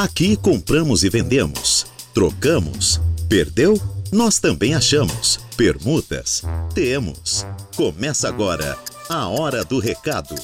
Aqui 0.00 0.36
compramos 0.36 1.02
e 1.02 1.10
vendemos, 1.10 1.84
trocamos, 2.14 3.00
perdeu? 3.28 3.74
Nós 4.12 4.38
também 4.38 4.72
achamos. 4.72 5.40
Permutas? 5.56 6.44
Temos. 6.72 7.44
Começa 7.74 8.28
agora 8.28 8.78
a 9.08 9.26
Hora 9.26 9.64
do 9.64 9.80
Recado. 9.80 10.36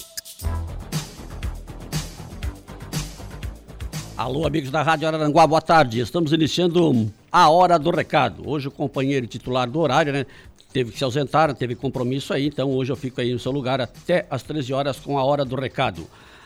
Alô, 4.16 4.44
amigos 4.44 4.72
da 4.72 4.82
Rádio 4.82 5.06
Araranguá, 5.06 5.46
boa 5.46 5.62
tarde. 5.62 6.00
Estamos 6.00 6.32
iniciando 6.32 7.12
a 7.30 7.48
Hora 7.48 7.78
do 7.78 7.92
Recado. 7.92 8.42
Hoje 8.50 8.66
o 8.66 8.72
companheiro 8.72 9.24
titular 9.28 9.70
do 9.70 9.78
horário, 9.78 10.12
né? 10.12 10.26
Teve 10.72 10.90
que 10.90 10.98
se 10.98 11.04
ausentar, 11.04 11.54
teve 11.54 11.76
compromisso 11.76 12.34
aí, 12.34 12.48
então 12.48 12.72
hoje 12.72 12.90
eu 12.90 12.96
fico 12.96 13.20
aí 13.20 13.32
no 13.32 13.38
seu 13.38 13.52
lugar 13.52 13.80
até 13.80 14.26
às 14.28 14.42
13 14.42 14.72
horas 14.72 14.98
com 14.98 15.16
a 15.16 15.22
Hora 15.22 15.44
do 15.44 15.54
Recado. 15.54 16.04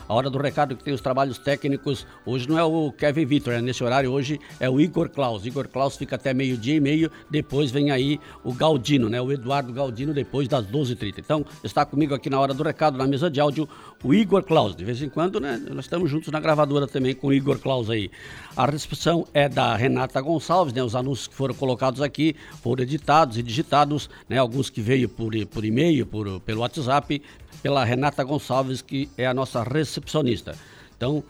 A 0.08 0.14
hora 0.14 0.30
do 0.30 0.38
recado 0.38 0.74
que 0.74 0.82
tem 0.82 0.94
os 0.94 1.02
trabalhos 1.02 1.36
técnicos. 1.36 2.06
Hoje 2.24 2.48
não 2.48 2.58
é 2.58 2.64
o 2.64 2.90
Kevin 2.90 3.26
Vitor, 3.26 3.52
né? 3.52 3.60
nesse 3.60 3.84
horário 3.84 4.10
hoje 4.10 4.40
é 4.58 4.68
o 4.68 4.80
Igor 4.80 5.10
Klaus. 5.10 5.44
Igor 5.44 5.68
Klaus 5.68 5.96
fica 5.96 6.16
até 6.16 6.32
meio-dia 6.32 6.76
e 6.76 6.80
meio, 6.80 7.10
depois 7.28 7.70
vem 7.70 7.90
aí 7.90 8.18
o 8.42 8.54
Galdino, 8.54 9.10
né? 9.10 9.20
O 9.20 9.30
Eduardo 9.30 9.70
Galdino, 9.70 10.14
depois 10.14 10.48
das 10.48 10.66
12h30. 10.66 11.18
Então, 11.18 11.44
está 11.62 11.84
comigo 11.84 12.14
aqui 12.14 12.30
na 12.30 12.40
hora 12.40 12.54
do 12.54 12.62
recado, 12.62 12.96
na 12.96 13.06
mesa 13.06 13.30
de 13.30 13.38
áudio, 13.38 13.68
o 14.02 14.14
Igor 14.14 14.42
Klaus. 14.42 14.76
De 14.76 14.84
vez 14.84 15.02
em 15.02 15.08
quando, 15.08 15.40
né? 15.40 15.60
Nós 15.70 15.84
estamos 15.84 16.10
juntos 16.10 16.30
na 16.30 16.40
gravadora 16.40 16.86
também 16.86 17.14
com 17.14 17.28
o 17.28 17.32
Igor 17.32 17.58
Klaus 17.58 17.90
aí. 17.90 18.10
A 18.56 18.66
recepção 18.66 19.26
é 19.34 19.48
da 19.48 19.74
Renata 19.74 20.20
Gonçalves, 20.20 20.72
né? 20.72 20.82
Os 20.82 20.94
anúncios 20.94 21.28
que 21.28 21.34
foram 21.34 21.54
colocados 21.54 22.00
aqui 22.00 22.36
foram 22.62 22.82
editados 22.82 23.36
e 23.38 23.42
digitados, 23.42 24.08
né? 24.28 24.38
Alguns 24.38 24.70
que 24.70 24.80
veio 24.80 25.08
por, 25.08 25.32
por 25.46 25.64
e-mail, 25.64 26.06
por, 26.06 26.40
pelo 26.40 26.60
WhatsApp, 26.60 27.20
pela 27.62 27.84
Renata 27.84 28.22
Gonçalves, 28.22 28.82
que 28.82 29.08
é 29.16 29.26
a 29.26 29.34
nossa 29.34 29.62
recepcionista. 29.62 30.54
Então, 30.96 31.22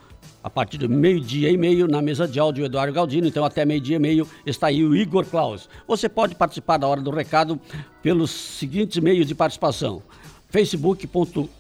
a 0.43 0.51
partir 0.51 0.79
do 0.79 0.89
meio-dia 0.89 1.51
e 1.51 1.57
meio, 1.57 1.89
na 1.89 2.01
mesa 2.01 2.29
de 2.29 2.39
áudio, 2.39 2.65
Eduardo 2.65 2.93
Galdino. 2.93 3.27
Então, 3.27 3.45
até 3.45 3.65
meio-dia 3.65 3.97
e 3.97 3.99
meio, 3.99 4.29
está 4.47 4.69
aí 4.69 4.85
o 4.85 4.95
Igor 4.95 5.25
Klaus. 5.25 5.69
Você 5.87 6.09
pode 6.09 6.35
participar 6.35 6.77
da 6.77 6.87
hora 6.87 7.01
do 7.01 7.11
recado 7.11 7.59
pelos 8.03 8.31
seguintes 8.31 8.99
meios 8.99 9.27
de 9.27 9.35
participação: 9.35 10.03
facebook.com 10.51 11.58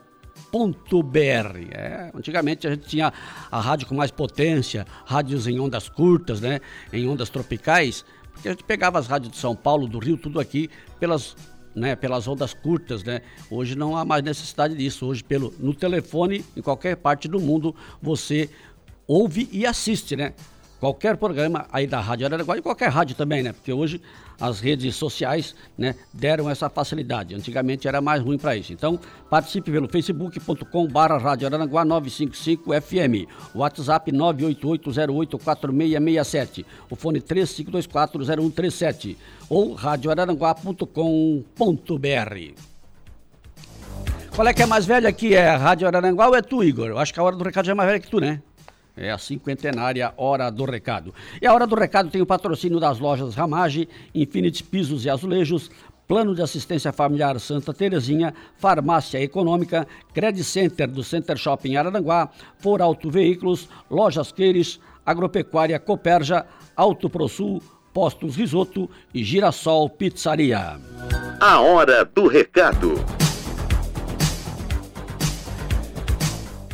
br 1.03 1.19
É, 1.71 2.11
antigamente 2.13 2.67
a 2.67 2.71
gente 2.71 2.87
tinha 2.87 3.11
a 3.51 3.59
rádio 3.59 3.87
com 3.87 3.95
mais 3.95 4.11
potência, 4.11 4.85
rádios 5.05 5.47
em 5.47 5.59
ondas 5.59 5.89
curtas, 5.89 6.41
né, 6.41 6.59
em 6.93 7.07
ondas 7.07 7.29
tropicais, 7.29 8.05
porque 8.37 8.49
a 8.49 8.51
gente 8.51 8.63
pegava 8.63 8.99
as 8.99 9.07
rádios 9.07 9.31
de 9.31 9.37
São 9.37 9.55
Paulo, 9.55 9.87
do 9.87 9.99
Rio, 9.99 10.15
tudo 10.15 10.39
aqui 10.39 10.69
pelas 10.99 11.35
né, 11.75 11.95
pelas 11.95 12.27
ondas 12.27 12.55
curtas, 12.55 13.03
né? 13.03 13.21
Hoje 13.51 13.75
não 13.75 13.95
há 13.95 14.03
mais 14.03 14.23
necessidade 14.23 14.75
disso. 14.75 15.05
Hoje 15.05 15.23
pelo 15.23 15.53
no 15.59 15.75
telefone 15.75 16.43
em 16.55 16.61
qualquer 16.61 16.95
parte 16.97 17.27
do 17.27 17.39
mundo 17.39 17.75
você 18.01 18.49
ouve 19.05 19.47
e 19.51 19.63
assiste, 19.63 20.15
né? 20.15 20.33
Qualquer 20.79 21.17
programa 21.17 21.65
aí 21.71 21.87
da 21.87 21.99
Rádio 21.99 22.25
Araranguá 22.25 22.57
e 22.57 22.61
qualquer 22.61 22.89
rádio 22.89 23.15
também, 23.15 23.43
né? 23.43 23.53
Porque 23.53 23.73
hoje 23.73 24.01
as 24.39 24.59
redes 24.59 24.95
sociais, 24.95 25.55
né, 25.77 25.93
deram 26.13 26.49
essa 26.49 26.69
facilidade. 26.69 27.35
Antigamente 27.35 27.87
era 27.87 27.99
mais 27.99 28.21
ruim 28.21 28.37
para 28.37 28.55
isso. 28.55 28.71
Então, 28.71 28.99
participe 29.29 29.71
pelo 29.71 29.87
facebook.com/barra 29.87 31.17
Rádio 31.17 31.47
Araranguá 31.47 31.83
955 31.83 32.71
FM, 32.81 33.25
WhatsApp 33.55 34.11
988084667, 34.11 36.63
o 36.89 36.95
fone 36.95 37.19
35240137 37.21 39.17
ou 39.49 39.73
radioararanguá.com.br. 39.73 42.61
Qual 44.35 44.47
é 44.47 44.53
que 44.53 44.61
é 44.61 44.67
mais 44.67 44.85
velha 44.85 45.09
aqui? 45.09 45.33
É 45.33 45.49
Rádio 45.55 45.87
Araranguá 45.87 46.27
ou 46.27 46.35
é 46.35 46.43
tu, 46.43 46.63
Igor? 46.63 46.89
Eu 46.89 46.99
acho 46.99 47.11
que 47.11 47.19
a 47.19 47.23
hora 47.23 47.35
do 47.35 47.43
recado 47.43 47.65
já 47.65 47.71
é 47.71 47.75
mais 47.75 47.89
velha 47.89 47.99
que 47.99 48.07
tu, 48.07 48.19
né? 48.19 48.39
É 48.97 49.11
a 49.11 49.17
cinquentenária 49.19 50.11
Hora 50.17 50.49
do 50.49 50.65
Recado. 50.65 51.13
E 51.39 51.45
a 51.45 51.53
Hora 51.53 51.67
do 51.67 51.75
Recado 51.75 52.09
tem 52.09 52.21
o 52.21 52.25
patrocínio 52.25 52.79
das 52.79 52.97
lojas 52.97 53.35
Ramage, 53.35 53.87
Infinity 54.13 54.63
Pisos 54.63 55.05
e 55.05 55.09
Azulejos, 55.09 55.69
Plano 56.07 56.33
de 56.33 56.41
Assistência 56.41 56.91
Familiar 56.91 57.39
Santa 57.39 57.73
Terezinha, 57.73 58.33
Farmácia 58.57 59.21
Econômica, 59.21 59.87
Credit 60.13 60.43
Center 60.43 60.87
do 60.87 61.03
Center 61.03 61.37
Shopping 61.37 61.75
Araranguá, 61.75 62.29
For 62.57 62.81
Auto 62.81 63.11
Veículos, 63.11 63.69
Lojas 63.91 64.31
Queires, 64.31 64.79
Agropecuária 65.05 65.77
Coperja, 65.79 66.45
Auto 66.75 67.09
ProSul, 67.09 67.61
Postos 67.93 68.35
Risoto 68.35 68.89
e 69.13 69.23
Girassol 69.23 69.89
Pizzaria. 69.89 70.79
A 71.39 71.59
Hora 71.59 72.05
do 72.05 72.27
Recado. 72.27 73.16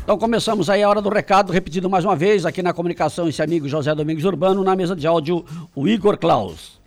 Então 0.03 0.17
começamos 0.17 0.69
aí 0.69 0.83
a 0.83 0.89
hora 0.89 1.01
do 1.01 1.07
recado, 1.07 1.53
repetido 1.53 1.89
mais 1.89 2.03
uma 2.03 2.13
vez, 2.13 2.45
aqui 2.45 2.61
na 2.61 2.73
comunicação, 2.73 3.29
esse 3.29 3.41
amigo 3.41 3.69
José 3.69 3.95
Domingos 3.95 4.25
Urbano, 4.25 4.61
na 4.61 4.75
mesa 4.75 4.93
de 4.93 5.07
áudio, 5.07 5.45
o 5.73 5.87
Igor 5.87 6.17
Klaus. 6.17 6.77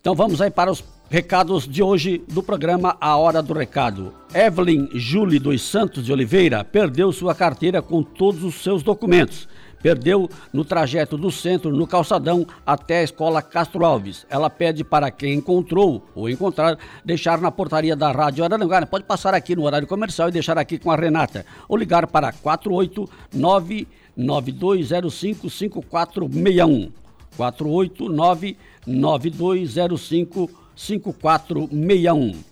Então 0.00 0.14
vamos 0.14 0.40
aí 0.40 0.50
para 0.50 0.72
os 0.72 0.82
recados 1.10 1.68
de 1.68 1.82
hoje 1.82 2.24
do 2.26 2.42
programa 2.42 2.96
A 2.98 3.18
Hora 3.18 3.42
do 3.42 3.52
Recado. 3.52 4.14
Evelyn 4.34 4.88
Julie 4.94 5.38
dos 5.38 5.60
Santos 5.60 6.06
de 6.06 6.10
Oliveira 6.10 6.64
perdeu 6.64 7.12
sua 7.12 7.34
carteira 7.34 7.82
com 7.82 8.02
todos 8.02 8.42
os 8.44 8.62
seus 8.62 8.82
documentos 8.82 9.46
perdeu 9.84 10.30
no 10.50 10.64
trajeto 10.64 11.18
do 11.18 11.30
centro, 11.30 11.70
no 11.70 11.86
calçadão, 11.86 12.46
até 12.64 13.00
a 13.00 13.02
escola 13.02 13.42
Castro 13.42 13.84
Alves. 13.84 14.24
Ela 14.30 14.48
pede 14.48 14.82
para 14.82 15.10
quem 15.10 15.34
encontrou 15.34 16.02
ou 16.14 16.26
encontrar, 16.26 16.78
deixar 17.04 17.38
na 17.38 17.50
portaria 17.50 17.94
da 17.94 18.10
Rádio 18.10 18.42
Araranguá. 18.42 18.86
Pode 18.86 19.04
passar 19.04 19.34
aqui 19.34 19.54
no 19.54 19.64
horário 19.64 19.86
comercial 19.86 20.30
e 20.30 20.32
deixar 20.32 20.56
aqui 20.56 20.78
com 20.78 20.90
a 20.90 20.96
Renata. 20.96 21.44
Ou 21.68 21.76
ligar 21.76 22.06
para 22.06 22.32
489 22.32 23.86
9205 24.16 25.50
5461. 25.50 26.90
489 27.36 28.56
9205 28.86 30.50
5461. 30.74 32.42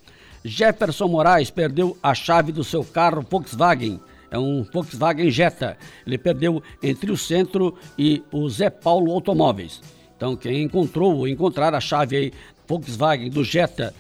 Jefferson 0.44 1.08
Moraes 1.08 1.50
perdeu 1.50 1.96
a 2.02 2.12
chave 2.12 2.52
do 2.52 2.62
seu 2.62 2.84
carro 2.84 3.24
Volkswagen 3.30 3.98
é 4.32 4.38
um 4.38 4.64
Volkswagen 4.64 5.30
Jetta. 5.30 5.76
Ele 6.06 6.16
perdeu 6.16 6.62
entre 6.82 7.12
o 7.12 7.16
centro 7.16 7.74
e 7.98 8.22
o 8.32 8.48
Zé 8.48 8.70
Paulo 8.70 9.12
Automóveis. 9.12 9.82
Então, 10.16 10.34
quem 10.34 10.62
encontrou 10.62 11.18
ou 11.18 11.28
encontrar 11.28 11.74
a 11.74 11.80
chave 11.80 12.16
aí, 12.16 12.32
Volkswagen 12.66 13.28
do 13.28 13.44
Jetta, 13.44 13.94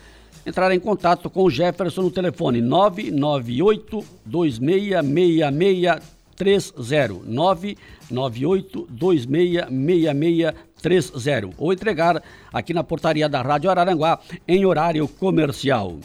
entrar 0.46 0.74
em 0.74 0.80
contato 0.80 1.28
com 1.28 1.42
o 1.42 1.50
Jefferson 1.50 2.00
no 2.02 2.10
telefone 2.10 2.62
998 2.62 4.02
266630 4.24 7.22
998 7.26 8.88
266630 8.88 11.54
ou 11.58 11.72
entregar 11.72 12.22
aqui 12.50 12.72
na 12.72 12.82
portaria 12.82 13.28
da 13.28 13.42
Rádio 13.42 13.70
Araranguá 13.70 14.18
em 14.48 14.64
horário 14.64 15.06
comercial. 15.06 15.98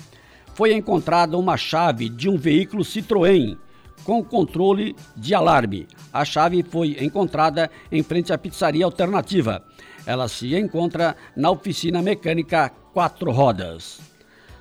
Foi 0.53 0.73
encontrada 0.73 1.37
uma 1.37 1.55
chave 1.55 2.09
de 2.09 2.27
um 2.27 2.35
veículo 2.35 2.83
Citroën 2.83 3.57
com 4.03 4.23
controle 4.23 4.95
de 5.15 5.33
alarme. 5.33 5.87
A 6.11 6.23
chave 6.23 6.63
foi 6.63 6.97
encontrada 6.99 7.69
em 7.91 8.03
frente 8.03 8.31
à 8.31 8.37
pizzaria 8.37 8.85
alternativa. 8.85 9.63
Ela 10.05 10.27
se 10.27 10.55
encontra 10.55 11.15
na 11.35 11.51
oficina 11.51 12.01
mecânica 12.01 12.69
Quatro 12.93 13.31
Rodas. 13.31 13.99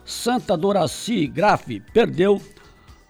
Santa 0.04 0.56
Doraci 0.56 1.26
Graf 1.26 1.66
perdeu 1.92 2.40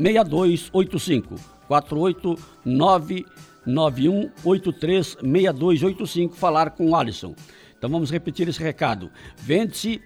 6285 0.00 1.34
489 1.68 3.26
9183 3.66 5.06
6285 5.20 6.34
falar 6.34 6.70
com 6.70 6.90
o 6.90 6.96
Alisson. 6.96 7.34
Então 7.76 7.90
vamos 7.90 8.10
repetir 8.10 8.48
esse 8.48 8.62
recado. 8.62 9.10
Vende-se 9.36 10.00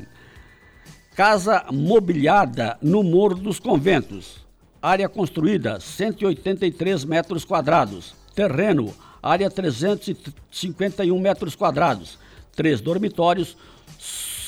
Casa 1.16 1.64
mobiliada 1.72 2.76
no 2.82 3.02
Morro 3.02 3.36
dos 3.36 3.58
Conventos. 3.58 4.46
Área 4.82 5.08
construída, 5.08 5.80
183 5.80 7.04
metros 7.06 7.44
quadrados. 7.44 8.14
Terreno, 8.34 8.94
área 9.22 9.50
351 9.50 11.18
metros 11.18 11.56
quadrados. 11.56 12.18
Três 12.54 12.82
dormitórios, 12.82 13.56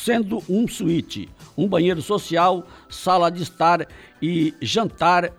sendo 0.08 0.42
um 0.48 0.66
suíte 0.66 1.28
um 1.54 1.68
banheiro 1.68 2.00
social, 2.00 2.66
sala 2.88 3.30
de 3.30 3.42
estar 3.42 3.86
e 4.22 4.54
jantar 4.58 5.30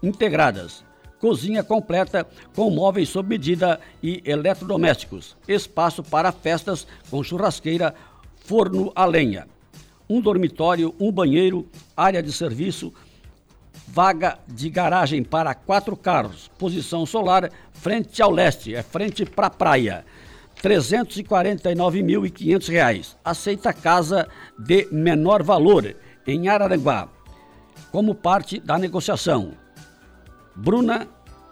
integradas. 0.00 0.84
Cozinha 1.18 1.64
completa 1.64 2.24
com 2.54 2.70
móveis 2.70 3.08
sob 3.08 3.28
medida 3.28 3.80
e 4.00 4.22
eletrodomésticos. 4.24 5.36
Espaço 5.48 6.04
para 6.04 6.30
festas 6.30 6.86
com 7.10 7.20
churrasqueira, 7.24 7.96
forno 8.36 8.92
a 8.94 9.04
lenha. 9.04 9.48
Um 10.08 10.20
dormitório, 10.20 10.94
um 11.00 11.10
banheiro, 11.10 11.66
área 11.96 12.22
de 12.22 12.30
serviço, 12.30 12.92
vaga 13.88 14.38
de 14.46 14.70
garagem 14.70 15.24
para 15.24 15.52
quatro 15.52 15.96
carros, 15.96 16.48
posição 16.56 17.04
solar, 17.04 17.50
frente 17.72 18.22
ao 18.22 18.30
leste, 18.30 18.72
é 18.72 18.84
frente 18.84 19.24
para 19.24 19.48
a 19.48 19.50
praia. 19.50 20.04
R$ 20.62 20.76
349.500. 20.76 23.16
Aceita 23.24 23.72
casa 23.72 24.28
de 24.58 24.86
menor 24.92 25.42
valor 25.42 25.96
em 26.26 26.48
Araranguá, 26.48 27.08
como 27.90 28.14
parte 28.14 28.60
da 28.60 28.78
negociação. 28.78 29.54
Bruna 30.54 31.08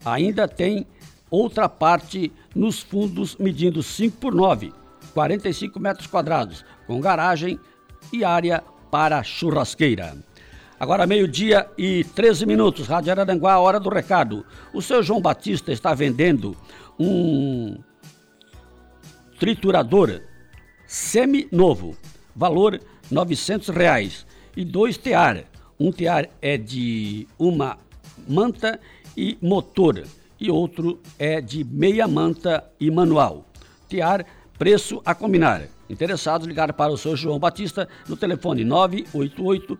Ainda 0.04 0.46
tem 0.46 0.86
outra 1.30 1.68
parte 1.68 2.32
nos 2.54 2.80
fundos 2.80 3.36
medindo 3.36 3.82
5 3.82 4.16
por 4.18 4.34
9, 4.34 4.72
45 5.12 5.80
metros 5.80 6.06
quadrados, 6.06 6.64
com 6.86 7.00
garagem 7.00 7.58
e 8.12 8.24
área 8.24 8.62
para 8.90 9.22
churrasqueira. 9.22 10.16
Agora 10.78 11.06
meio-dia 11.06 11.66
e 11.76 12.04
13 12.04 12.44
minutos, 12.44 12.86
Rádio 12.86 13.10
Araranguá, 13.10 13.58
hora 13.58 13.80
do 13.80 13.88
recado. 13.88 14.44
O 14.74 14.82
seu 14.82 15.02
João 15.02 15.22
Batista 15.22 15.72
está 15.72 15.94
vendendo 15.94 16.54
um 16.98 17.78
triturador 19.38 20.20
semi-novo, 20.86 21.96
valor 22.34 22.74
R$ 22.74 22.80
900 23.10 23.68
reais, 23.68 24.26
e 24.56 24.64
dois 24.64 24.96
tear. 24.96 25.44
Um 25.78 25.92
tear 25.92 26.30
é 26.40 26.56
de 26.56 27.28
uma 27.38 27.78
manta 28.26 28.80
e 29.16 29.38
motor, 29.40 30.02
e 30.40 30.50
outro 30.50 30.98
é 31.18 31.40
de 31.40 31.62
meia 31.64 32.08
manta 32.08 32.64
e 32.80 32.90
manual. 32.90 33.46
Tear, 33.88 34.26
preço 34.58 35.00
a 35.04 35.14
combinar. 35.14 35.68
Interessados, 35.88 36.44
ligar 36.46 36.72
para 36.72 36.92
o 36.92 36.98
seu 36.98 37.16
João 37.16 37.38
Batista 37.38 37.88
no 38.08 38.16
telefone 38.16 38.64
988 38.64 39.78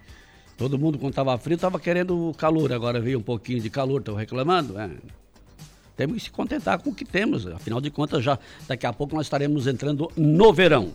Todo 0.59 0.77
mundo, 0.77 0.99
quando 0.99 1.13
estava 1.13 1.39
frio, 1.39 1.55
estava 1.55 1.79
querendo 1.79 2.35
calor. 2.37 2.73
Agora 2.73 3.01
veio 3.01 3.21
um 3.21 3.23
pouquinho 3.23 3.61
de 3.61 3.71
calor, 3.71 4.01
estão 4.01 4.17
reclamando. 4.17 4.77
É. 4.77 4.91
Temos 5.97 6.17
que 6.17 6.23
se 6.25 6.31
contentar 6.31 6.83
com 6.83 6.91
o 6.91 6.95
que 6.95 7.05
temos. 7.05 7.47
Afinal 7.47 7.81
de 7.81 7.91
contas, 7.91 8.25
já 8.25 8.37
daqui 8.67 8.85
a 8.85 8.93
pouco 8.93 9.15
nós 9.15 9.27
estaremos 9.27 9.69
entrando 9.69 10.11
no 10.17 10.53
verão. 10.53 10.93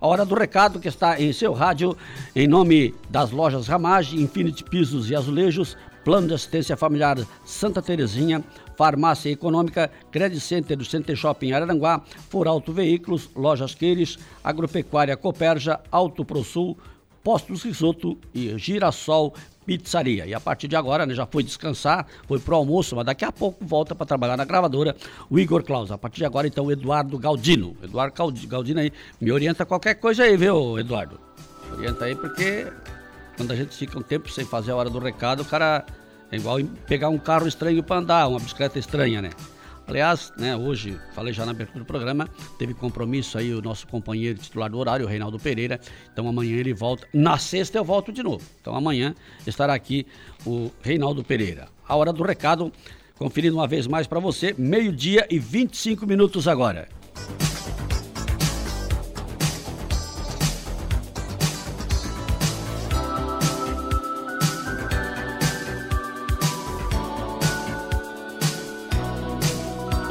A 0.00 0.08
hora 0.08 0.24
do 0.24 0.34
recado 0.34 0.80
que 0.80 0.88
está 0.88 1.20
em 1.20 1.32
seu 1.32 1.52
rádio, 1.52 1.96
em 2.34 2.48
nome 2.48 2.92
das 3.08 3.30
lojas 3.30 3.68
Ramage, 3.68 4.20
Infinity 4.20 4.64
Pisos 4.64 5.08
e 5.08 5.14
Azulejos, 5.14 5.76
Plano 6.04 6.26
de 6.26 6.34
Assistência 6.34 6.76
Familiar 6.76 7.16
Santa 7.44 7.80
Terezinha, 7.80 8.44
Farmácia 8.76 9.30
Econômica, 9.30 9.90
Credit 10.10 10.40
Center 10.40 10.76
do 10.76 10.84
Center 10.84 11.14
Shopping 11.14 11.52
Araranguá, 11.52 12.02
For 12.28 12.48
Auto 12.48 12.72
Veículos, 12.72 13.30
Lojas 13.34 13.76
Queires, 13.76 14.18
Agropecuária 14.42 15.16
Coperja, 15.16 15.80
Auto 15.90 16.24
ProSul, 16.24 16.76
Postos 17.24 17.62
Risoto 17.62 18.18
e 18.34 18.56
Girassol 18.58 19.34
Pizzaria. 19.64 20.26
E 20.26 20.34
a 20.34 20.38
partir 20.38 20.68
de 20.68 20.76
agora, 20.76 21.06
né, 21.06 21.14
já 21.14 21.26
foi 21.26 21.42
descansar, 21.42 22.06
foi 22.28 22.38
pro 22.38 22.54
almoço, 22.54 22.94
mas 22.94 23.06
daqui 23.06 23.24
a 23.24 23.32
pouco 23.32 23.64
volta 23.64 23.94
para 23.94 24.04
trabalhar 24.04 24.36
na 24.36 24.44
gravadora 24.44 24.94
o 25.30 25.38
Igor 25.38 25.64
Claus. 25.64 25.90
A 25.90 25.96
partir 25.96 26.18
de 26.18 26.26
agora, 26.26 26.46
então, 26.46 26.66
o 26.66 26.70
Eduardo 26.70 27.18
Galdino. 27.18 27.74
Eduardo 27.82 28.32
Galdino 28.46 28.80
aí, 28.80 28.92
me 29.18 29.32
orienta 29.32 29.64
qualquer 29.64 29.94
coisa 29.94 30.24
aí, 30.24 30.36
viu, 30.36 30.78
Eduardo? 30.78 31.18
Me 31.66 31.78
orienta 31.78 32.04
aí, 32.04 32.14
porque 32.14 32.70
quando 33.38 33.50
a 33.52 33.56
gente 33.56 33.74
fica 33.74 33.98
um 33.98 34.02
tempo 34.02 34.30
sem 34.30 34.44
fazer 34.44 34.72
a 34.72 34.76
hora 34.76 34.90
do 34.90 34.98
recado, 34.98 35.40
o 35.40 35.46
cara 35.46 35.84
é 36.30 36.36
igual 36.36 36.58
pegar 36.86 37.08
um 37.08 37.18
carro 37.18 37.48
estranho 37.48 37.82
para 37.82 37.96
andar, 37.96 38.28
uma 38.28 38.38
bicicleta 38.38 38.78
estranha, 38.78 39.22
né? 39.22 39.30
Aliás, 39.86 40.32
né, 40.38 40.56
hoje, 40.56 40.98
falei 41.14 41.32
já 41.34 41.44
na 41.44 41.50
abertura 41.50 41.80
do 41.80 41.84
programa, 41.84 42.28
teve 42.58 42.72
compromisso 42.72 43.36
aí 43.36 43.52
o 43.52 43.60
nosso 43.60 43.86
companheiro 43.86 44.38
titular 44.38 44.70
do 44.70 44.78
horário, 44.78 45.04
o 45.04 45.08
Reinaldo 45.08 45.38
Pereira. 45.38 45.78
Então 46.12 46.26
amanhã 46.26 46.56
ele 46.56 46.72
volta. 46.72 47.06
Na 47.12 47.36
sexta 47.36 47.78
eu 47.78 47.84
volto 47.84 48.10
de 48.10 48.22
novo. 48.22 48.42
Então 48.60 48.74
amanhã 48.74 49.14
estará 49.46 49.74
aqui 49.74 50.06
o 50.46 50.70
Reinaldo 50.82 51.22
Pereira. 51.22 51.68
A 51.86 51.96
hora 51.96 52.12
do 52.12 52.22
recado, 52.22 52.72
conferindo 53.18 53.56
uma 53.56 53.66
vez 53.66 53.86
mais 53.86 54.06
para 54.06 54.18
você, 54.20 54.54
meio-dia 54.56 55.26
e 55.30 55.38
25 55.38 56.06
minutos 56.06 56.48
agora. 56.48 56.88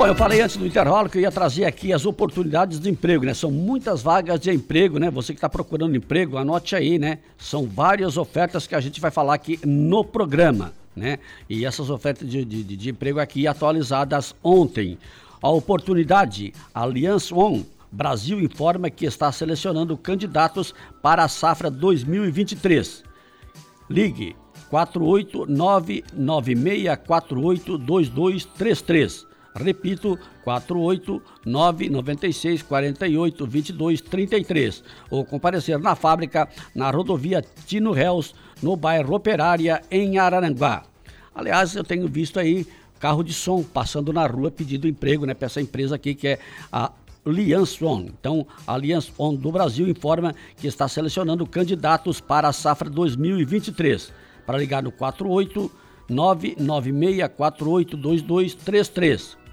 Bom, 0.03 0.07
eu 0.07 0.15
falei 0.15 0.41
antes 0.41 0.57
do 0.57 0.67
intervalo 0.67 1.07
que 1.09 1.17
eu 1.17 1.21
ia 1.21 1.31
trazer 1.31 1.63
aqui 1.63 1.93
as 1.93 2.05
oportunidades 2.05 2.77
de 2.77 2.89
emprego, 2.89 3.23
né? 3.23 3.33
São 3.33 3.49
muitas 3.49 4.01
vagas 4.03 4.37
de 4.37 4.51
emprego, 4.51 4.99
né? 4.99 5.09
Você 5.09 5.31
que 5.31 5.37
está 5.37 5.47
procurando 5.47 5.95
emprego, 5.95 6.37
anote 6.37 6.75
aí, 6.75 6.99
né? 6.99 7.19
São 7.37 7.65
várias 7.65 8.17
ofertas 8.17 8.67
que 8.67 8.75
a 8.75 8.81
gente 8.81 8.99
vai 8.99 9.09
falar 9.09 9.35
aqui 9.35 9.57
no 9.65 10.03
programa, 10.03 10.73
né? 10.93 11.19
E 11.49 11.65
essas 11.65 11.89
ofertas 11.89 12.29
de, 12.29 12.43
de, 12.43 12.63
de 12.65 12.89
emprego 12.89 13.17
aqui 13.17 13.47
atualizadas 13.47 14.35
ontem. 14.43 14.97
A 15.41 15.49
oportunidade, 15.49 16.53
Aliança 16.75 17.33
On, 17.33 17.63
Brasil 17.89 18.41
informa 18.41 18.89
que 18.89 19.05
está 19.05 19.31
selecionando 19.31 19.95
candidatos 19.95 20.75
para 21.01 21.23
a 21.23 21.29
safra 21.29 21.71
2023. 21.71 23.05
Ligue 23.89 24.35
489 24.69 26.03
9648 26.13 27.77
2233 27.77 29.32
Repito, 29.55 30.19
48996 30.43 32.63
48 32.63 33.45
22 33.45 34.01
33. 34.01 34.83
Ou 35.09 35.23
comparecer 35.23 35.79
na 35.79 35.95
fábrica, 35.95 36.49
na 36.73 36.89
rodovia 36.89 37.45
Tino 37.65 37.91
Réus, 37.91 38.33
no 38.61 38.75
bairro 38.75 39.15
Operária, 39.15 39.81
em 39.91 40.17
Araranguá. 40.17 40.83
Aliás, 41.35 41.75
eu 41.75 41.83
tenho 41.83 42.07
visto 42.07 42.39
aí 42.39 42.65
carro 42.99 43.23
de 43.23 43.33
som 43.33 43.61
passando 43.61 44.11
na 44.13 44.25
rua 44.25 44.49
pedindo 44.49 44.87
emprego 44.87 45.25
né, 45.25 45.33
para 45.33 45.47
essa 45.47 45.59
empresa 45.59 45.95
aqui 45.95 46.15
que 46.15 46.29
é 46.29 46.39
a 46.71 46.89
Allianz 47.25 47.81
On. 47.81 48.01
Então, 48.01 48.47
a 48.65 48.73
Allianz 48.73 49.11
On 49.17 49.35
do 49.35 49.51
Brasil 49.51 49.85
informa 49.87 50.33
que 50.57 50.67
está 50.67 50.87
selecionando 50.87 51.45
candidatos 51.45 52.21
para 52.21 52.47
a 52.47 52.53
safra 52.53 52.89
2023. 52.89 54.13
Para 54.45 54.57
ligar 54.57 54.83
no 54.83 54.91
48 54.91 55.71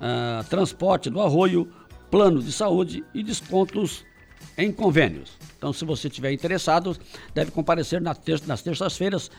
ah, 0.00 0.44
transporte 0.48 1.10
do 1.10 1.20
arroio, 1.20 1.68
plano 2.12 2.40
de 2.42 2.52
saúde 2.52 3.02
e 3.14 3.22
descontos 3.22 4.04
em 4.58 4.70
convênios. 4.70 5.38
Então, 5.56 5.72
se 5.72 5.82
você 5.82 6.08
estiver 6.08 6.30
interessado, 6.30 6.94
deve 7.34 7.50
comparecer 7.50 8.02
nas 8.02 8.60
terças-feiras, 8.60 9.30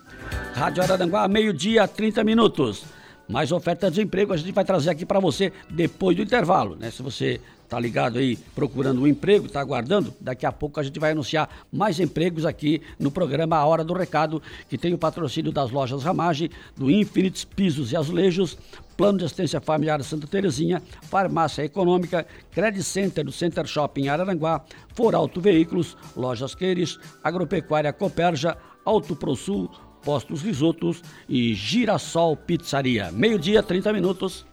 Rádio 0.53 0.83
Araranguá, 0.83 1.29
meio-dia, 1.29 1.87
30 1.87 2.25
minutos. 2.25 2.83
Mais 3.29 3.53
ofertas 3.53 3.93
de 3.93 4.01
emprego 4.01 4.33
a 4.33 4.37
gente 4.37 4.51
vai 4.51 4.65
trazer 4.65 4.89
aqui 4.89 5.05
para 5.05 5.21
você 5.21 5.53
depois 5.69 6.17
do 6.17 6.23
intervalo, 6.23 6.75
né? 6.75 6.91
Se 6.91 7.01
você 7.01 7.39
tá 7.71 7.79
ligado 7.79 8.19
aí 8.19 8.36
procurando 8.53 8.99
um 8.99 9.07
emprego, 9.07 9.47
tá 9.47 9.62
aguardando, 9.62 10.13
daqui 10.19 10.45
a 10.45 10.51
pouco 10.51 10.77
a 10.77 10.84
gente 10.84 10.99
vai 10.99 11.12
anunciar 11.12 11.49
mais 11.71 12.01
empregos 12.01 12.45
aqui 12.45 12.81
no 12.99 13.10
programa 13.10 13.55
A 13.55 13.65
Hora 13.65 13.81
do 13.81 13.93
Recado, 13.93 14.43
que 14.67 14.77
tem 14.77 14.93
o 14.93 14.97
patrocínio 14.97 15.53
das 15.53 15.71
lojas 15.71 16.03
Ramage, 16.03 16.51
do 16.75 16.91
Infinites 16.91 17.45
Pisos 17.45 17.93
e 17.93 17.95
Azulejos, 17.95 18.57
Plano 18.97 19.19
de 19.19 19.23
Assistência 19.23 19.62
Familiar 19.62 20.03
Santa 20.03 20.27
Terezinha, 20.27 20.84
Farmácia 21.03 21.63
Econômica, 21.63 22.27
Credit 22.51 22.84
Center 22.84 23.23
do 23.23 23.31
Center 23.31 23.65
Shopping 23.65 24.10
Araranguá, 24.10 24.65
For 24.93 25.15
Auto 25.15 25.39
Veículos, 25.39 25.95
Lojas 26.13 26.53
Queires, 26.53 26.99
Agropecuária 27.23 27.93
Coperja, 27.93 28.57
Auto 28.84 29.15
ProSul, 29.15 29.71
Postos 30.03 30.41
Risotos 30.41 31.01
e 31.29 31.53
Girassol 31.53 32.36
Pizzaria. 32.36 33.13
Meio-dia, 33.13 33.63
30 33.63 33.93
minutos. 33.93 34.50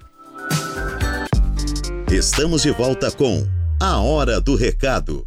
Estamos 2.10 2.62
de 2.62 2.70
volta 2.70 3.10
com 3.10 3.46
A 3.78 4.00
Hora 4.00 4.40
do 4.40 4.56
Recado. 4.56 5.26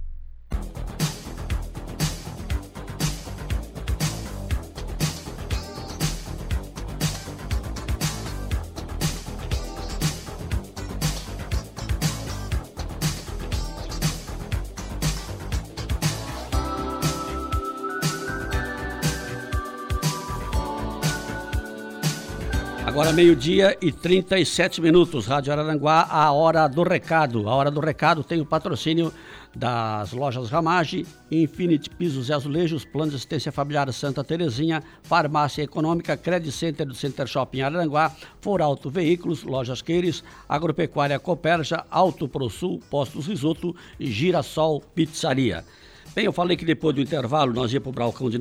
Meio-dia 23.13 23.77
e 23.81 23.91
37 23.91 24.81
minutos, 24.81 25.27
Rádio 25.27 25.51
Araranguá, 25.51 26.07
a 26.09 26.31
hora 26.31 26.65
do 26.67 26.81
recado. 26.81 27.49
A 27.49 27.53
hora 27.53 27.69
do 27.69 27.81
recado 27.81 28.23
tem 28.23 28.39
o 28.39 28.45
patrocínio 28.45 29.11
das 29.53 30.13
lojas 30.13 30.49
Ramage, 30.49 31.05
Infinity 31.29 31.89
Pisos 31.89 32.29
e 32.29 32.33
Azulejos, 32.33 32.85
Plano 32.85 33.09
de 33.09 33.17
Assistência 33.17 33.51
Familiar 33.51 33.91
Santa 33.91 34.23
Terezinha, 34.23 34.81
Farmácia 35.03 35.61
Econômica, 35.61 36.15
Credit 36.15 36.51
Center 36.53 36.85
do 36.85 36.95
Center 36.95 37.27
Shopping 37.27 37.61
Araranguá, 37.61 38.15
For 38.39 38.61
Auto 38.61 38.89
Veículos, 38.89 39.43
Lojas 39.43 39.81
Queires, 39.81 40.23
Agropecuária 40.47 41.19
Coperja, 41.19 41.85
Auto 41.91 42.29
ProSul, 42.29 42.79
Postos 42.89 43.27
Risoto 43.27 43.75
e 43.99 44.09
Girassol 44.09 44.81
Pizzaria. 44.95 45.65
Bem, 46.13 46.25
eu 46.25 46.33
falei 46.33 46.57
que 46.57 46.65
depois 46.65 46.93
do 46.93 47.01
intervalo 47.01 47.53
nós 47.53 47.71
íamos 47.71 47.83
para 47.83 47.89
o 47.89 47.93
balcão 47.93 48.29
de 48.29 48.37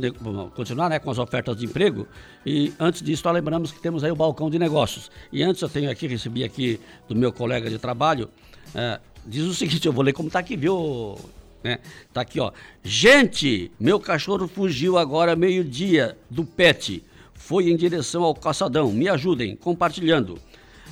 continuar 0.56 0.90
né, 0.90 0.98
com 0.98 1.08
as 1.08 1.18
ofertas 1.18 1.56
de 1.56 1.66
emprego 1.66 2.04
e 2.44 2.72
antes 2.80 3.00
disso 3.00 3.22
nós 3.24 3.32
lembramos 3.32 3.70
que 3.70 3.80
temos 3.80 4.02
aí 4.02 4.10
o 4.10 4.16
balcão 4.16 4.50
de 4.50 4.58
negócios. 4.58 5.08
E 5.32 5.40
antes 5.40 5.62
eu 5.62 5.68
tenho 5.68 5.88
aqui, 5.88 6.08
recebi 6.08 6.42
aqui 6.42 6.80
do 7.08 7.14
meu 7.14 7.32
colega 7.32 7.70
de 7.70 7.78
trabalho, 7.78 8.28
é, 8.74 8.98
diz 9.24 9.44
o 9.44 9.54
seguinte, 9.54 9.86
eu 9.86 9.92
vou 9.92 10.02
ler 10.02 10.12
como 10.12 10.26
está 10.26 10.40
aqui, 10.40 10.56
viu? 10.56 11.16
Né? 11.62 11.78
Tá 12.12 12.22
aqui, 12.22 12.40
ó. 12.40 12.50
Gente, 12.82 13.70
meu 13.78 14.00
cachorro 14.00 14.48
fugiu 14.48 14.98
agora 14.98 15.36
meio-dia 15.36 16.18
do 16.28 16.44
pet. 16.44 17.04
Foi 17.34 17.70
em 17.70 17.76
direção 17.76 18.24
ao 18.24 18.34
caçadão. 18.34 18.90
Me 18.90 19.08
ajudem, 19.08 19.54
compartilhando. 19.54 20.40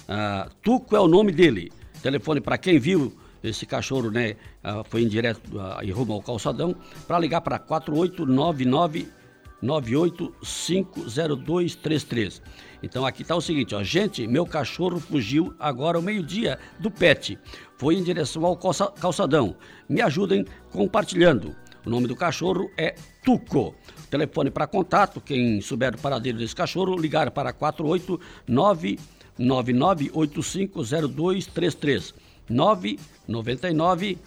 Ah, 0.06 0.48
Tuco 0.62 0.94
é 0.94 1.00
o 1.00 1.08
nome 1.08 1.32
dele. 1.32 1.72
Telefone 2.02 2.40
para 2.40 2.56
quem 2.56 2.78
viu 2.78 3.12
esse 3.42 3.66
cachorro 3.66 4.10
né, 4.10 4.36
ah, 4.62 4.84
foi 4.84 5.02
em 5.02 5.08
direto 5.08 5.40
uh, 5.56 5.82
em 5.82 5.90
rumo 5.90 6.12
ao 6.12 6.22
calçadão, 6.22 6.76
para 7.06 7.18
ligar 7.18 7.40
para 7.40 7.58
4899 7.58 9.18
98550233. 9.62 12.40
Então 12.82 13.04
aqui 13.04 13.22
está 13.22 13.34
o 13.34 13.40
seguinte, 13.40 13.74
ó, 13.74 13.82
gente, 13.82 14.24
meu 14.26 14.44
cachorro 14.46 15.00
fugiu 15.00 15.54
agora 15.58 15.98
ao 15.98 16.02
meio-dia 16.02 16.58
do 16.78 16.90
PET. 16.90 17.38
Foi 17.76 17.96
em 17.96 18.02
direção 18.02 18.44
ao 18.44 18.56
calçadão. 18.56 19.56
Me 19.88 20.00
ajudem 20.00 20.46
compartilhando. 20.70 21.56
O 21.84 21.90
nome 21.90 22.06
do 22.06 22.14
cachorro 22.14 22.70
é 22.76 22.94
Tuco. 23.24 23.74
Telefone 24.10 24.50
para 24.50 24.66
contato, 24.66 25.20
quem 25.20 25.60
souber 25.60 25.94
o 25.94 25.98
paradeiro 25.98 26.38
desse 26.38 26.54
cachorro, 26.54 26.96
ligar 26.96 27.30
para 27.30 27.52
489 27.52 28.98
99850233. 29.38 32.14
999 32.48 34.18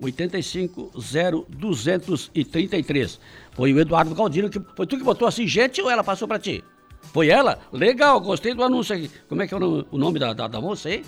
85 0.00 0.90
0233. 0.94 3.20
Foi 3.52 3.72
o 3.72 3.80
Eduardo 3.80 4.14
Galdino 4.14 4.50
que 4.50 4.60
foi 4.74 4.86
tu 4.86 4.98
que 4.98 5.04
botou 5.04 5.28
assim, 5.28 5.46
gente, 5.46 5.80
ou 5.80 5.90
ela 5.90 6.02
passou 6.02 6.26
para 6.26 6.38
ti? 6.38 6.64
Foi 7.12 7.28
ela? 7.28 7.58
Legal, 7.72 8.20
gostei 8.20 8.54
do 8.54 8.64
anúncio 8.64 8.94
aqui. 8.94 9.10
Como 9.28 9.42
é 9.42 9.46
que 9.46 9.54
é 9.54 9.56
o 9.56 9.60
nome, 9.60 9.86
o 9.90 9.98
nome 9.98 10.18
da, 10.18 10.32
da, 10.32 10.48
da, 10.48 10.60
moça 10.60 10.88
aí? 10.88 11.04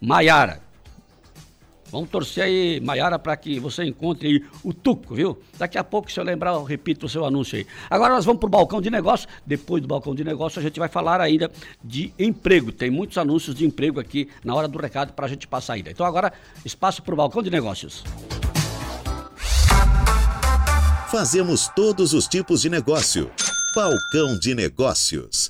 Maiara. 0.00 0.62
Vamos 1.94 2.10
torcer 2.10 2.42
aí, 2.42 2.80
Maiara, 2.80 3.20
para 3.20 3.36
que 3.36 3.60
você 3.60 3.84
encontre 3.84 4.26
aí 4.26 4.44
o 4.64 4.74
Tuco, 4.74 5.14
viu? 5.14 5.38
Daqui 5.56 5.78
a 5.78 5.84
pouco, 5.84 6.10
se 6.10 6.18
eu 6.18 6.24
lembrar, 6.24 6.54
eu 6.54 6.64
repito 6.64 7.06
o 7.06 7.08
seu 7.08 7.24
anúncio 7.24 7.56
aí. 7.56 7.64
Agora 7.88 8.12
nós 8.12 8.24
vamos 8.24 8.40
para 8.40 8.48
o 8.48 8.50
balcão 8.50 8.80
de 8.80 8.90
negócio. 8.90 9.28
Depois 9.46 9.80
do 9.80 9.86
balcão 9.86 10.12
de 10.12 10.24
negócio, 10.24 10.58
a 10.58 10.62
gente 10.62 10.80
vai 10.80 10.88
falar 10.88 11.20
ainda 11.20 11.48
de 11.84 12.12
emprego. 12.18 12.72
Tem 12.72 12.90
muitos 12.90 13.16
anúncios 13.16 13.54
de 13.54 13.64
emprego 13.64 14.00
aqui 14.00 14.28
na 14.44 14.56
hora 14.56 14.66
do 14.66 14.76
recado 14.76 15.12
para 15.12 15.26
a 15.26 15.28
gente 15.28 15.46
passar 15.46 15.74
ainda. 15.74 15.88
Então 15.88 16.04
agora, 16.04 16.32
espaço 16.64 17.00
para 17.00 17.14
o 17.14 17.16
balcão 17.16 17.40
de 17.44 17.50
negócios. 17.50 18.02
Fazemos 21.12 21.68
todos 21.76 22.12
os 22.12 22.26
tipos 22.26 22.62
de 22.62 22.70
negócio. 22.70 23.30
Balcão 23.72 24.36
de 24.40 24.52
negócios. 24.52 25.43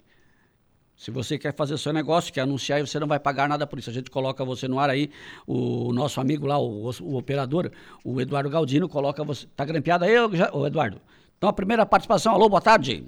Se 0.95 1.12
você 1.12 1.38
quer 1.38 1.54
fazer 1.54 1.78
seu 1.78 1.91
negócio, 1.91 2.32
quer 2.32 2.41
anunciar, 2.41 2.80
você 2.80 2.99
não 2.99 3.08
vai 3.08 3.19
pagar 3.19 3.49
nada 3.49 3.67
por 3.67 3.78
isso. 3.78 3.89
A 3.89 3.93
gente 3.93 4.10
coloca 4.10 4.45
você 4.45 4.67
no 4.67 4.80
ar 4.80 4.89
aí. 4.89 5.10
O 5.45 5.91
nosso 5.91 6.21
amigo 6.21 6.45
lá, 6.45 6.58
o, 6.58 6.89
o 7.02 7.17
operador, 7.17 7.71
o 8.04 8.21
Eduardo 8.21 8.49
Galdino, 8.49 8.88
coloca 8.88 9.23
você. 9.23 9.45
Tá 9.56 9.65
grampeado 9.65 10.06
aí, 10.06 10.17
o 10.54 10.65
Eduardo? 10.65 11.02
Então 11.38 11.49
a 11.49 11.54
primeira 11.54 11.86
participação. 11.86 12.34
Alô, 12.34 12.47
boa 12.47 12.62
tarde. 12.62 13.06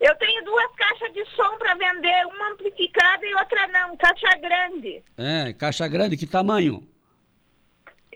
Eu 0.00 0.16
tenho 0.16 0.42
duas 0.46 0.74
caixas 0.74 1.12
de 1.12 1.22
som 1.36 1.58
para 1.58 1.74
vender, 1.74 2.24
uma 2.24 2.52
amplificada 2.52 3.26
e 3.26 3.34
outra 3.34 3.68
não, 3.68 3.94
caixa 3.98 4.34
grande. 4.38 5.04
É, 5.18 5.52
caixa 5.52 5.86
grande, 5.86 6.16
que 6.16 6.26
tamanho? 6.26 6.88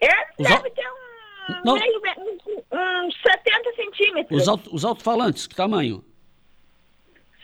É, 0.01 0.09
deve 0.43 0.71
ter 0.71 0.89
um 0.89 1.12
não. 1.65 1.75
Meio, 1.75 2.01
uns 2.73 3.15
70 3.23 3.75
centímetros. 3.77 4.43
Os, 4.43 4.49
alto, 4.49 4.75
os 4.75 4.85
alto-falantes, 4.85 5.47
que 5.47 5.55
tamanho? 5.55 6.05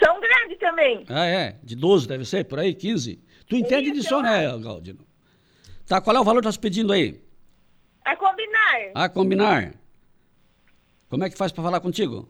São 0.02 0.20
grandes 0.20 0.58
também. 0.58 1.04
Ah, 1.08 1.26
é? 1.26 1.58
De 1.62 1.74
12 1.74 2.06
deve 2.06 2.24
ser, 2.24 2.44
por 2.44 2.58
aí, 2.58 2.74
15. 2.74 3.20
Tu 3.48 3.56
entende 3.56 3.90
Isso, 3.90 4.00
disso, 4.00 4.22
né, 4.22 4.46
Galdino? 4.58 5.06
Tá, 5.86 6.00
qual 6.00 6.16
é 6.16 6.20
o 6.20 6.24
valor 6.24 6.40
que 6.40 6.46
tá 6.48 6.52
se 6.52 6.58
pedindo 6.58 6.92
aí? 6.92 7.20
A 8.04 8.14
combinar. 8.16 8.90
A 8.94 9.08
combinar. 9.08 9.74
Como 11.08 11.24
é 11.24 11.30
que 11.30 11.36
faz 11.36 11.50
para 11.50 11.64
falar 11.64 11.80
contigo? 11.80 12.28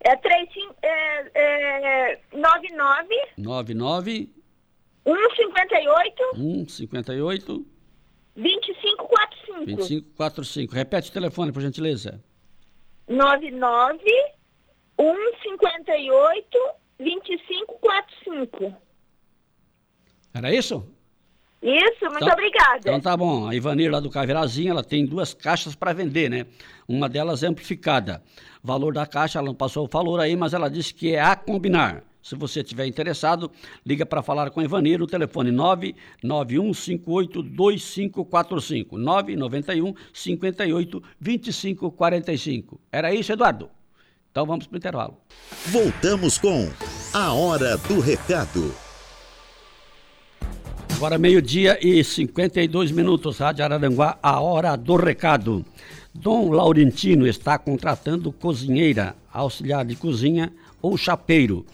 É 0.00 0.16
3, 0.16 0.48
é, 0.82 2.10
é, 2.12 2.20
99. 2.32 3.08
99. 3.36 4.32
158. 5.04 6.22
158. 6.36 7.66
2545. 8.36 9.29
2545. 9.64 10.74
Repete 10.74 11.10
o 11.10 11.12
telefone, 11.12 11.52
por 11.52 11.62
gentileza. 11.62 12.22
99 13.08 14.02
158 14.96 16.58
2545. 16.98 18.76
Era 20.32 20.54
isso? 20.54 20.86
Isso, 21.62 22.04
muito 22.04 22.22
então, 22.22 22.32
obrigada. 22.32 22.78
Então 22.78 23.00
tá 23.00 23.16
bom. 23.16 23.46
A 23.46 23.54
Ivanir 23.54 23.90
lá 23.90 24.00
do 24.00 24.10
Caveirazinha, 24.10 24.70
ela 24.70 24.82
tem 24.82 25.04
duas 25.04 25.34
caixas 25.34 25.74
para 25.74 25.92
vender, 25.92 26.30
né? 26.30 26.46
Uma 26.88 27.08
delas 27.08 27.42
é 27.42 27.46
amplificada. 27.46 28.22
Valor 28.62 28.94
da 28.94 29.06
caixa, 29.06 29.38
ela 29.38 29.46
não 29.46 29.54
passou 29.54 29.84
o 29.84 29.88
valor 29.88 30.20
aí, 30.20 30.36
mas 30.36 30.54
ela 30.54 30.70
disse 30.70 30.94
que 30.94 31.14
é 31.14 31.20
a 31.20 31.36
combinar. 31.36 32.02
Se 32.22 32.34
você 32.34 32.60
estiver 32.60 32.86
interessado, 32.86 33.50
liga 33.84 34.04
para 34.04 34.22
falar 34.22 34.50
com 34.50 34.62
Ivanir 34.62 34.98
no 34.98 35.06
telefone 35.06 35.50
991582545. 36.22 38.92
991 38.92 39.94
58 40.12 41.02
2545. 41.20 42.80
Era 42.92 43.14
isso, 43.14 43.32
Eduardo? 43.32 43.70
Então 44.30 44.44
vamos 44.46 44.66
para 44.66 44.74
o 44.74 44.78
intervalo. 44.78 45.16
Voltamos 45.66 46.38
com 46.38 46.70
A 47.12 47.32
Hora 47.32 47.76
do 47.78 48.00
Recado. 48.00 48.72
Agora 50.94 51.16
meio-dia 51.16 51.78
e 51.80 52.04
52 52.04 52.90
minutos, 52.90 53.38
Rádio 53.38 53.64
Araranguá, 53.64 54.18
a 54.22 54.38
hora 54.38 54.76
do 54.76 54.96
recado. 54.96 55.64
Dom 56.12 56.50
Laurentino 56.50 57.26
está 57.26 57.58
contratando 57.58 58.30
cozinheira, 58.30 59.16
auxiliar 59.32 59.86
de 59.86 59.96
cozinha 59.96 60.52
ou 60.82 60.98
chapeiro 60.98 61.64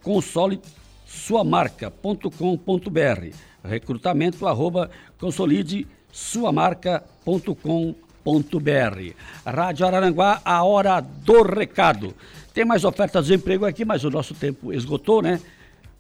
console 0.03 0.61
sua 1.05 1.43
marca.com.br 1.43 2.31
recrutamento 3.65 4.47
arroba 4.47 4.91
consolide 5.19 5.87
sua 6.13 6.53
marca.com.br 6.53 8.06
Rádio 9.45 9.87
Araranguá, 9.87 10.41
a 10.45 10.65
hora 10.65 11.01
do 11.01 11.43
recado. 11.43 12.15
Tem 12.53 12.65
mais 12.65 12.85
ofertas 12.85 13.27
de 13.27 13.35
emprego 13.35 13.65
aqui, 13.65 13.85
mas 13.85 14.05
o 14.05 14.11
nosso 14.11 14.35
tempo 14.35 14.73
esgotou, 14.73 15.23
né? 15.23 15.41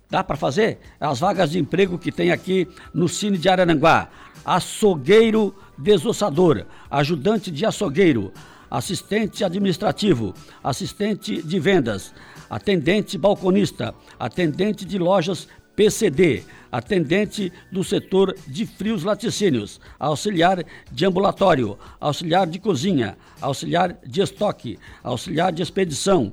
Dá 0.08 0.22
para 0.24 0.36
fazer? 0.36 0.78
As 1.00 1.20
vagas 1.20 1.50
de 1.50 1.58
emprego 1.58 1.98
que 1.98 2.12
tem 2.12 2.30
aqui 2.30 2.68
no 2.94 3.08
Cine 3.08 3.38
de 3.38 3.48
Araranguá. 3.48 4.08
Açougueiro 4.44 5.54
desossador, 5.76 6.64
ajudante 6.90 7.50
de 7.50 7.66
açougueiro, 7.66 8.32
assistente 8.70 9.44
administrativo, 9.44 10.34
assistente 10.62 11.42
de 11.42 11.58
vendas, 11.58 12.14
atendente 12.48 13.18
balconista, 13.18 13.94
atendente 14.18 14.84
de 14.84 14.98
lojas 14.98 15.48
PCD, 15.76 16.42
atendente 16.72 17.52
do 17.70 17.84
setor 17.84 18.34
de 18.46 18.66
frios 18.66 19.04
laticínios, 19.04 19.80
auxiliar 19.98 20.64
de 20.90 21.06
ambulatório, 21.06 21.78
auxiliar 22.00 22.46
de 22.46 22.58
cozinha, 22.58 23.16
auxiliar 23.40 23.96
de 24.04 24.22
estoque, 24.22 24.78
auxiliar 25.02 25.52
de 25.52 25.62
expedição, 25.62 26.32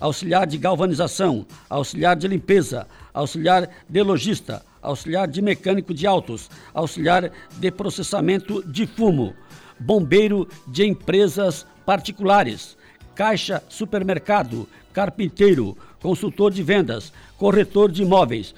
auxiliar 0.00 0.46
de 0.46 0.58
galvanização, 0.58 1.46
auxiliar 1.68 2.16
de 2.16 2.26
limpeza, 2.26 2.86
auxiliar 3.12 3.68
de 3.88 4.02
logista, 4.02 4.64
auxiliar 4.80 5.28
de 5.28 5.42
mecânico 5.42 5.92
de 5.92 6.06
autos, 6.06 6.50
auxiliar 6.72 7.30
de 7.58 7.70
processamento 7.70 8.62
de 8.62 8.86
fumo, 8.86 9.34
bombeiro 9.78 10.48
de 10.66 10.86
empresas 10.86 11.66
particulares, 11.84 12.76
caixa 13.14 13.62
supermercado, 13.68 14.68
carpinteiro, 14.92 15.76
consultor 16.00 16.52
de 16.52 16.62
vendas, 16.62 17.12
corretor 17.36 17.90
de 17.90 18.02
imóveis, 18.02 18.54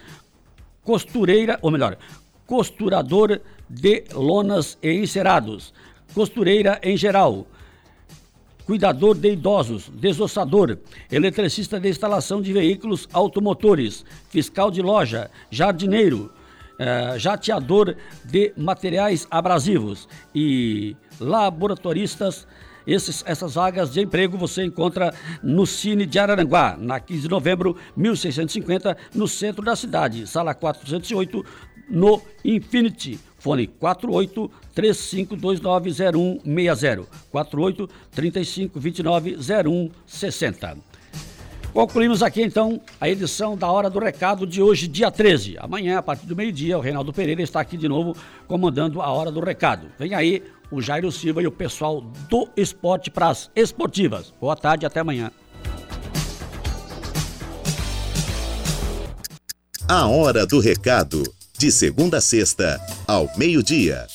costureira, 0.85 1.59
ou 1.63 1.71
melhor, 1.71 1.97
costurador 2.47 3.41
de 3.69 4.05
lonas 4.13 4.77
e 4.83 4.93
encerados, 4.93 5.73
costureira 6.15 6.81
em 6.83 6.97
geral, 6.97 7.47
cuidador 8.67 9.17
de 9.17 9.33
idosos, 9.33 9.89
desossador, 9.89 10.79
eletricista 11.11 11.79
de 11.79 11.89
instalação 11.89 12.41
de 12.41 12.53
veículos 12.53 13.09
automotores, 13.13 14.05
fiscal 14.29 14.71
de 14.71 14.83
loja, 14.83 15.31
jardineiro, 15.51 16.33
eh, 16.79 17.19
jateador 17.19 17.95
de 18.25 18.53
materiais 18.57 19.27
abrasivos 19.31 20.09
e 20.35 20.97
laboratoristas 21.21 22.47
esses, 22.87 23.25
essas 23.27 23.55
vagas 23.55 23.93
de 23.93 24.01
emprego 24.01 24.39
você 24.39 24.65
encontra 24.65 25.13
no 25.43 25.67
Cine 25.67 26.07
de 26.07 26.17
Araranguá, 26.19 26.77
na 26.79 27.01
15 27.01 27.23
de 27.23 27.29
novembro, 27.29 27.77
1650, 27.97 28.97
no 29.15 29.27
centro 29.29 29.65
da 29.65 29.77
cidade, 29.77 30.27
sala 30.27 30.55
408, 30.55 31.45
no 31.89 32.21
Infinity. 32.45 33.19
Fone 33.39 33.67
48 33.67 34.51
35290160 34.77 37.07
48 37.31 37.89
3529 38.11 39.37
0160. 39.37 40.77
Concluímos 41.73 42.23
aqui 42.23 42.43
então 42.43 42.81
a 43.01 43.09
edição 43.09 43.57
da 43.57 43.71
Hora 43.71 43.89
do 43.89 44.01
Recado 44.01 44.47
de 44.47 44.61
hoje, 44.61 44.89
dia 44.89 45.11
13. 45.11 45.57
Amanhã, 45.59 45.99
a 45.99 46.03
partir 46.03 46.27
do 46.27 46.35
meio-dia, 46.35 46.77
o 46.77 46.81
Reinaldo 46.81 47.13
Pereira 47.13 47.43
está 47.43 47.61
aqui 47.61 47.77
de 47.77 47.89
novo 47.89 48.17
comandando 48.49 49.01
a 49.01 49.09
Hora 49.09 49.31
do 49.31 49.41
Recado. 49.41 49.87
Vem 49.99 50.13
aí 50.13 50.43
o 50.71 50.81
Jairo 50.81 51.11
Silva 51.11 51.43
e 51.43 51.47
o 51.47 51.53
pessoal 51.53 52.01
do 52.29 52.49
Esporte 52.57 53.11
para 53.11 53.29
as 53.29 53.51
Esportivas. 53.55 54.33
Boa 54.41 54.57
tarde, 54.57 54.87
até 54.87 55.01
amanhã. 55.01 55.31
A 59.89 60.07
Hora 60.07 60.47
do 60.47 60.61
Recado, 60.61 61.23
de 61.59 61.73
segunda 61.73 62.19
a 62.19 62.21
sexta, 62.21 62.81
ao 63.09 63.29
meio-dia. 63.37 64.07